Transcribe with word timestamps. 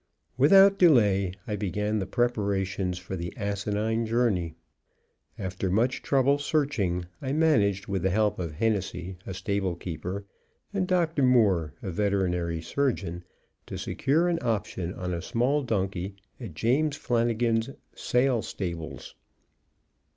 Without 0.35 0.79
delay 0.79 1.31
I 1.45 1.55
began 1.55 1.99
the 1.99 2.07
preparations 2.07 2.97
for 2.97 3.15
the 3.15 3.31
asinine 3.37 4.07
journey. 4.07 4.55
After 5.37 5.69
much 5.69 6.01
troublesome 6.01 6.43
searching, 6.43 7.05
I 7.21 7.33
managed 7.33 7.85
with 7.85 8.01
the 8.01 8.09
help 8.09 8.39
of 8.39 8.53
Hennessy, 8.53 9.19
a 9.27 9.35
stable 9.35 9.75
keeper, 9.75 10.25
and 10.73 10.87
Dr. 10.87 11.21
Moore, 11.21 11.75
a 11.83 11.91
veterinary 11.91 12.63
surgeon, 12.63 13.23
to 13.67 13.77
secure 13.77 14.27
an 14.27 14.39
option 14.41 14.91
on 14.95 15.13
a 15.13 15.21
small 15.21 15.61
donkey 15.61 16.15
at 16.39 16.55
James 16.55 16.95
Flanagan's 16.95 17.69
sale 17.93 18.41
stables. 18.41 19.13